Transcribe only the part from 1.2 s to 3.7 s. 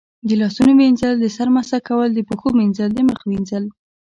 سر مسح کول، د پښو مینځل، د مخ وینځل